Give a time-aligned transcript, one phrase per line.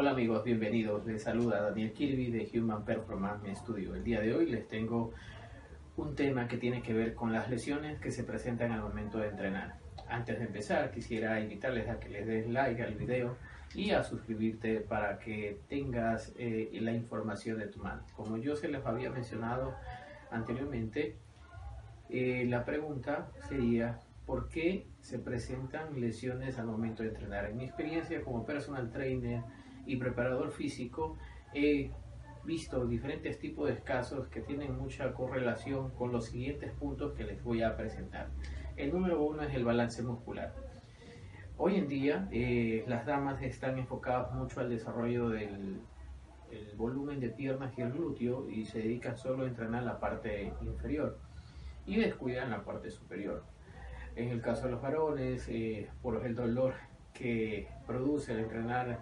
[0.00, 1.04] Hola amigos, bienvenidos.
[1.06, 3.96] Les saluda Daniel Kirby de Human Performance Studio.
[3.96, 5.12] El día de hoy les tengo
[5.96, 9.26] un tema que tiene que ver con las lesiones que se presentan al momento de
[9.26, 9.74] entrenar.
[10.08, 13.38] Antes de empezar, quisiera invitarles a que les des like al video
[13.74, 18.04] y a suscribirte para que tengas eh, la información de tu mano.
[18.14, 19.74] Como yo se les había mencionado
[20.30, 21.16] anteriormente,
[22.08, 27.46] eh, la pregunta sería, ¿por qué se presentan lesiones al momento de entrenar?
[27.46, 29.42] En mi experiencia como personal trainer
[29.88, 31.16] y preparador físico,
[31.54, 31.90] he
[32.44, 37.42] visto diferentes tipos de casos que tienen mucha correlación con los siguientes puntos que les
[37.42, 38.28] voy a presentar.
[38.76, 40.54] El número uno es el balance muscular.
[41.56, 45.80] Hoy en día eh, las damas están enfocadas mucho al desarrollo del
[46.50, 50.52] el volumen de piernas y el glúteo y se dedican solo a entrenar la parte
[50.62, 51.18] inferior
[51.86, 53.44] y descuidan la parte superior.
[54.16, 56.74] En el caso de los varones, eh, por el dolor
[57.12, 58.98] que produce el entrenar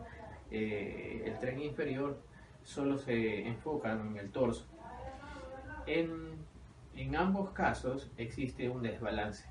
[0.50, 2.18] eh, el tren inferior,
[2.62, 4.66] solo se enfocan en el torso.
[5.86, 6.10] En,
[6.96, 9.44] en ambos casos existe un desbalance.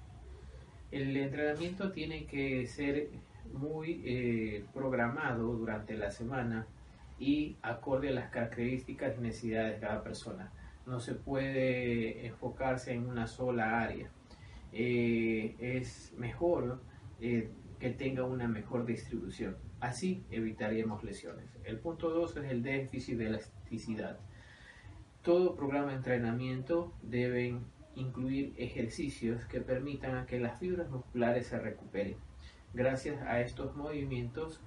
[0.91, 3.09] El entrenamiento tiene que ser
[3.53, 6.67] muy eh, programado durante la semana
[7.19, 10.51] y acorde a las características y necesidades de cada persona.
[10.85, 14.09] No se puede enfocarse en una sola área.
[14.71, 16.79] Eh, es mejor
[17.79, 19.55] que tenga una mejor distribución.
[19.85, 21.45] Así evitaríamos lesiones.
[21.63, 24.17] El punto 2 es el déficit de elasticidad.
[25.21, 27.59] Todo programa de entrenamiento deben
[27.93, 32.17] incluir ejercicios que permitan que las fibras musculares se recuperen.
[32.73, 34.59] Gracias a estos movimientos,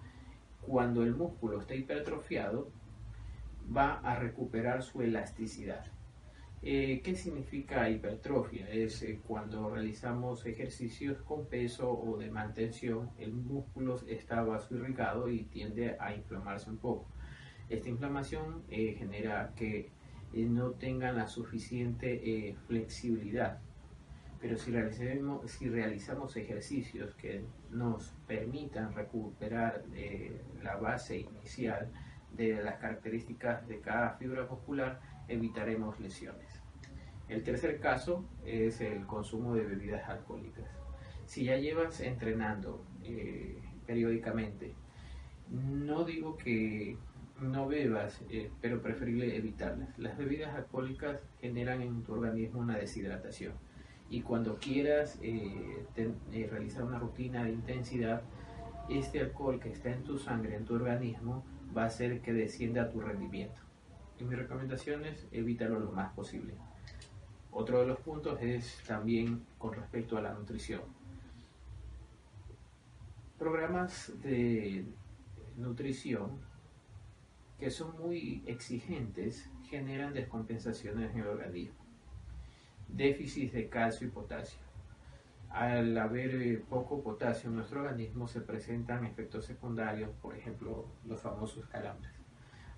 [0.63, 2.71] cuando el músculo está hipertrofiado,
[3.77, 5.85] va a recuperar su elasticidad.
[6.61, 8.69] Eh, ¿Qué significa hipertrofia?
[8.69, 15.45] Es eh, cuando realizamos ejercicios con peso o de mantención, el músculo está vasoirrigado y
[15.45, 17.07] tiende a inflamarse un poco.
[17.69, 19.91] Esta inflamación eh, genera que
[20.33, 23.61] no tengan la suficiente flexibilidad.
[24.41, 29.85] Pero si realizamos, si realizamos ejercicios que nos permitan recuperar
[30.63, 31.91] la base inicial
[32.33, 36.63] de las características de cada fibra muscular, evitaremos lesiones.
[37.29, 40.65] El tercer caso es el consumo de bebidas alcohólicas.
[41.27, 44.75] Si ya llevas entrenando eh, periódicamente,
[45.51, 46.97] no digo que
[47.41, 49.99] no bebas, eh, pero preferible evitarlas.
[49.99, 53.53] Las bebidas alcohólicas generan en tu organismo una deshidratación
[54.11, 55.85] y cuando quieras eh,
[56.51, 58.23] realizar una rutina de intensidad,
[58.89, 61.45] este alcohol que está en tu sangre, en tu organismo,
[61.77, 63.61] va a hacer que descienda tu rendimiento.
[64.19, 66.55] Y mi recomendación es evítalo lo más posible.
[67.51, 70.83] Otro de los puntos es también con respecto a la nutrición.
[73.39, 74.85] Programas de
[75.57, 76.41] nutrición
[77.59, 81.79] que son muy exigentes generan descompensaciones en el organismo.
[82.89, 84.68] Déficit de calcio y potasio.
[85.51, 91.21] Al haber eh, poco potasio en nuestro organismo se presentan efectos secundarios, por ejemplo, los
[91.21, 92.19] famosos calambres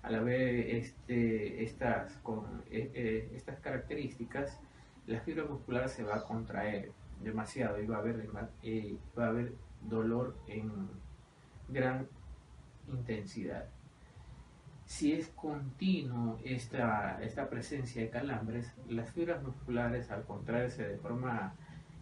[0.03, 4.59] al haber este, estas, con, e, e, estas características,
[5.07, 8.27] la fibra muscular se va a contraer demasiado y va a haber,
[8.63, 10.71] eh, va a haber dolor en
[11.69, 12.07] gran
[12.87, 13.65] intensidad.
[14.85, 21.53] Si es continuo esta, esta presencia de calambres, las fibras musculares al contraerse de forma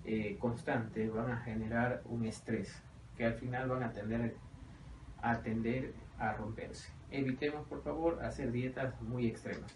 [0.10, 2.82] eh, constante van a generar un estrés
[3.16, 4.36] que al final van a tender
[5.22, 9.76] a, tender a romperse evitemos por favor hacer dietas muy extremas.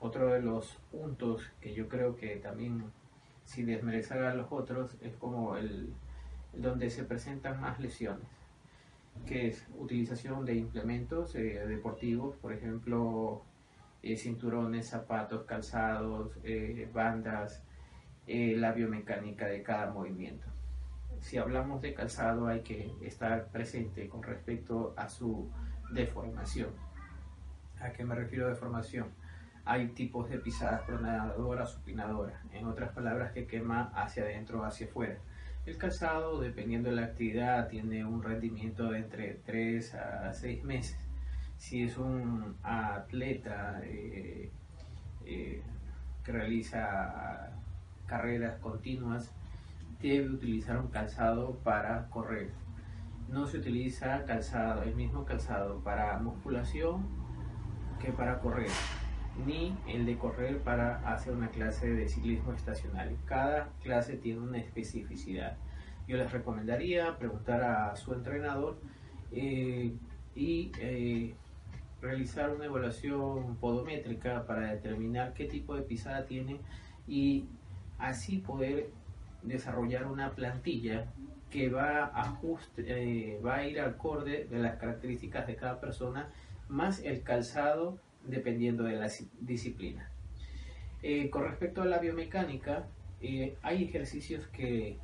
[0.00, 2.84] Otro de los puntos que yo creo que también,
[3.44, 5.92] sin desmerecer a los otros, es como el
[6.52, 8.28] donde se presentan más lesiones,
[9.26, 13.42] que es utilización de implementos eh, deportivos, por ejemplo,
[14.02, 17.62] eh, cinturones, zapatos, calzados, eh, bandas,
[18.26, 20.46] la biomecánica de cada movimiento.
[21.20, 25.50] Si hablamos de calzado hay que estar presente con respecto a su
[25.90, 26.70] de formación.
[27.80, 29.08] ¿A qué me refiero de formación?
[29.64, 34.86] Hay tipos de pisadas pronadoras, supinadoras, en otras palabras que quema hacia adentro o hacia
[34.86, 35.16] afuera.
[35.64, 40.98] El calzado, dependiendo de la actividad, tiene un rendimiento de entre 3 a 6 meses.
[41.56, 44.50] Si es un atleta eh,
[45.24, 45.62] eh,
[46.22, 47.55] que realiza
[48.06, 49.32] carreras continuas,
[50.00, 52.50] debe utilizar un calzado para correr.
[53.28, 57.06] No se utiliza calzado, el mismo calzado para musculación
[58.00, 58.70] que para correr,
[59.46, 63.16] ni el de correr para hacer una clase de ciclismo estacionario.
[63.24, 65.56] Cada clase tiene una especificidad.
[66.06, 68.78] Yo les recomendaría preguntar a su entrenador
[69.32, 69.92] eh,
[70.36, 71.34] y eh,
[72.00, 76.60] realizar una evaluación podométrica para determinar qué tipo de pisada tiene
[77.08, 77.46] y
[77.98, 78.90] así poder
[79.42, 81.06] desarrollar una plantilla
[81.50, 86.28] que va a, ajuste, eh, va a ir acorde de las características de cada persona,
[86.68, 89.08] más el calzado dependiendo de la
[89.40, 90.10] disciplina.
[91.02, 92.86] Eh, con respecto a la biomecánica,
[93.20, 94.98] eh, hay ejercicios que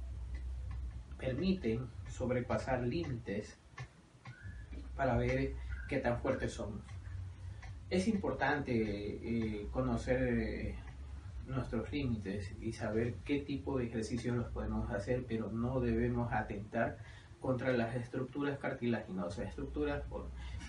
[1.19, 3.56] permiten sobrepasar límites
[4.97, 5.53] para ver
[5.88, 6.83] qué tan fuertes somos.
[7.88, 10.75] Es importante conocer
[11.52, 16.99] nuestros límites y saber qué tipo de ejercicios los podemos hacer, pero no debemos atentar
[17.40, 20.02] contra las estructuras cartilaginosas, estructuras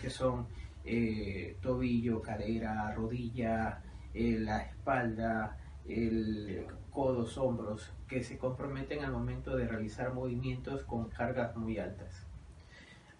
[0.01, 0.47] que son
[0.85, 3.81] eh, tobillo, cadera, rodilla,
[4.13, 5.57] eh, la espalda,
[5.87, 12.25] el codos, hombros, que se comprometen al momento de realizar movimientos con cargas muy altas.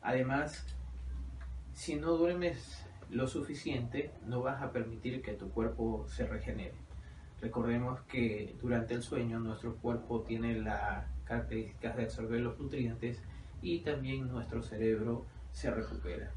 [0.02, 0.66] Además,
[1.74, 6.74] si no duermes lo suficiente, no vas a permitir que tu cuerpo se regenere.
[7.44, 13.22] Recordemos que durante el sueño nuestro cuerpo tiene las características de absorber los nutrientes
[13.62, 16.32] y también nuestro cerebro se recupera.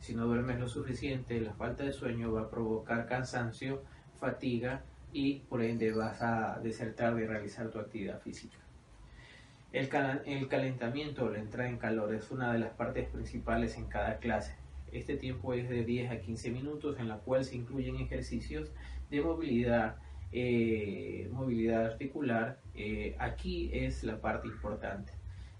[0.00, 3.82] Si no duermes lo suficiente, la falta de sueño va a provocar cansancio,
[4.16, 4.82] fatiga
[5.12, 8.56] y por ende vas a desertar de realizar tu actividad física.
[9.72, 9.90] El,
[10.24, 14.16] el calentamiento o la entrada en calor es una de las partes principales en cada
[14.20, 14.56] clase.
[14.90, 18.72] Este tiempo es de 10 a 15 minutos en la cual se incluyen ejercicios
[19.10, 19.96] de movilidad,
[20.36, 25.12] eh, movilidad articular, eh, aquí es la parte importante.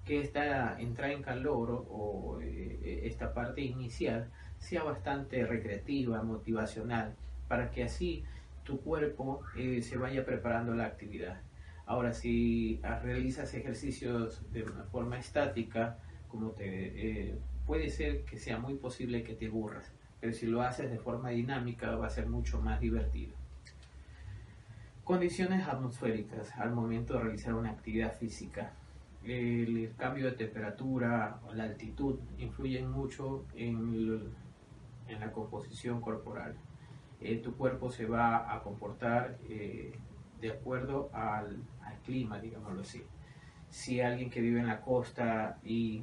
[0.05, 7.15] Que esta entrada en calor o eh, esta parte inicial sea bastante recreativa, motivacional,
[7.47, 8.25] para que así
[8.65, 11.41] tu cuerpo se vaya preparando la actividad.
[11.87, 15.99] Ahora, si realizas ejercicios de una forma estática,
[16.29, 17.37] como te,
[17.67, 21.29] puede ser que sea muy posible que te aburras, pero si lo haces de forma
[21.31, 23.44] dinámica va a ser mucho más divertido.
[25.05, 28.73] Condiciones atmosféricas al momento de realizar una actividad física.
[29.23, 34.33] El cambio de temperatura, o la altitud influyen mucho en,
[35.07, 36.55] en la composición corporal.
[37.21, 39.93] Eh, tu cuerpo se va a comportar eh,
[40.41, 43.03] de acuerdo al, al, clima, digámoslo así.
[43.69, 46.03] Si alguien que vive en la costa y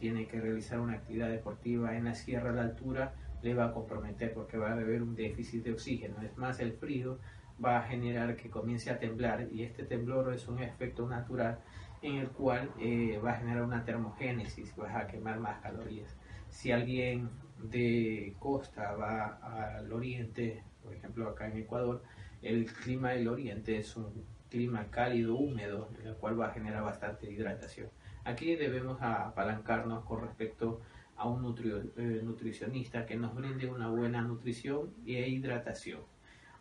[0.00, 4.34] tiene que realizar una actividad deportiva en la sierra de altura, le va a comprometer
[4.34, 6.20] porque va a haber un déficit de oxígeno.
[6.22, 7.18] Es más, el frío
[7.64, 11.58] va a generar que comience a temblar y este temblor es un efecto natural
[12.02, 16.16] en el cual eh, va a generar una termogénesis, vas a quemar más calorías.
[16.48, 17.28] Si alguien
[17.62, 22.02] de costa va al oriente, por ejemplo acá en Ecuador,
[22.42, 26.82] el clima del oriente es un clima cálido, húmedo, en el cual va a generar
[26.82, 27.88] bastante hidratación.
[28.24, 30.80] Aquí debemos apalancarnos con respecto
[31.16, 31.54] a un
[31.96, 36.00] eh, nutricionista que nos brinde una buena nutrición e hidratación.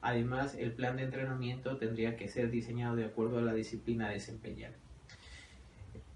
[0.02, 4.12] Además, el plan de entrenamiento tendría que ser diseñado de acuerdo a la disciplina a
[4.12, 4.72] desempeñar.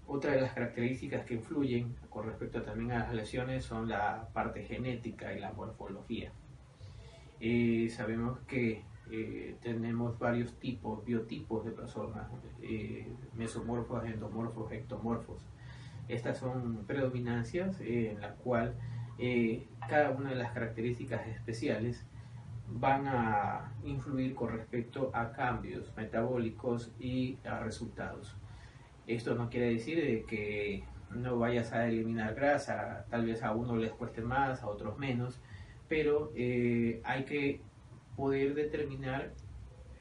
[0.06, 4.62] Otra de las características que influyen con respecto también a las lesiones son la parte
[4.62, 6.30] genética y la morfología.
[7.40, 12.26] Eh, sabemos que eh, tenemos varios tipos, biotipos de personas,
[12.62, 15.42] eh, mesomorfos, endomorfos, ectomorfos.
[16.08, 18.74] Estas son predominancias en la cual
[19.88, 22.04] cada una de las características especiales
[22.68, 28.36] van a influir con respecto a cambios metabólicos y a resultados.
[29.06, 33.92] Esto no quiere decir que no vayas a eliminar grasa, tal vez a uno les
[33.92, 35.40] cueste más, a otros menos,
[35.88, 37.60] pero eh, hay que
[38.16, 39.32] poder determinar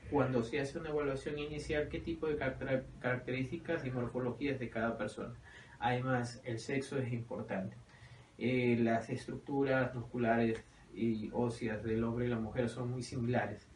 [0.09, 5.33] cuando se hace una evaluación inicial qué tipo de características y morfologías de cada persona.
[5.79, 7.75] Además, el sexo es importante.
[8.37, 10.63] Eh, las estructuras musculares
[10.95, 13.67] y óseas del hombre y la mujer son muy similares,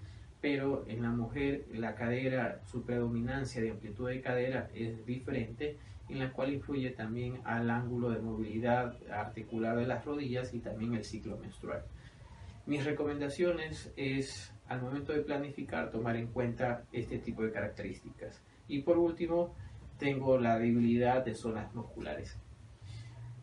[0.41, 5.77] pero en la mujer la cadera, su predominancia de amplitud de cadera es diferente,
[6.09, 10.93] en la cual influye también al ángulo de movilidad articular de las rodillas y también
[10.93, 11.83] el ciclo menstrual.
[12.65, 18.41] Mis recomendaciones es al momento de planificar tomar en cuenta este tipo de características.
[18.67, 19.55] Y por último,
[19.97, 22.37] tengo la debilidad de zonas musculares.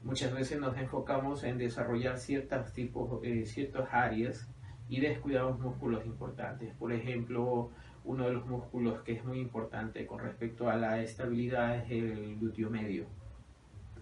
[0.05, 4.47] Muchas veces nos enfocamos en desarrollar ciertos tipos, eh, ciertas áreas
[4.87, 6.75] y descuidamos músculos importantes.
[6.75, 7.71] Por ejemplo,
[8.05, 12.39] uno de los músculos que es muy importante con respecto a la estabilidad es el
[12.39, 13.07] glúteo medio.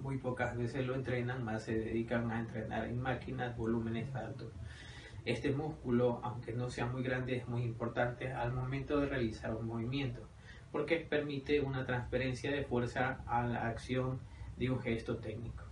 [0.00, 4.50] Muy pocas veces lo entrenan, más se dedican a entrenar en máquinas, volúmenes altos.
[5.24, 9.68] Este músculo, aunque no sea muy grande, es muy importante al momento de realizar un
[9.68, 10.28] movimiento,
[10.72, 14.18] porque permite una transferencia de fuerza a la acción
[14.56, 15.71] de un gesto técnico.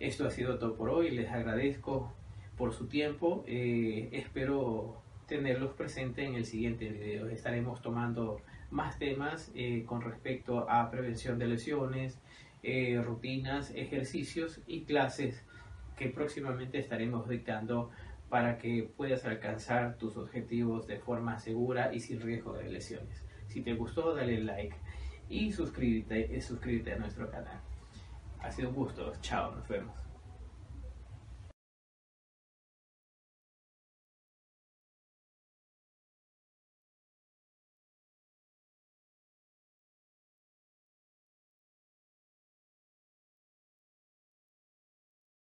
[0.00, 2.12] Esto ha sido todo por hoy, les agradezco
[2.56, 7.28] por su tiempo, eh, espero tenerlos presentes en el siguiente video.
[7.28, 8.40] Estaremos tomando
[8.70, 12.20] más temas eh, con respecto a prevención de lesiones,
[12.62, 15.44] eh, rutinas, ejercicios y clases
[15.96, 17.90] que próximamente estaremos dictando
[18.28, 23.24] para que puedas alcanzar tus objetivos de forma segura y sin riesgo de lesiones.
[23.48, 24.76] Si te gustó, dale like
[25.28, 27.60] y suscríbete, suscríbete a nuestro canal.
[28.40, 29.12] Ha sido un gusto.
[29.20, 30.07] Chao, nos vemos.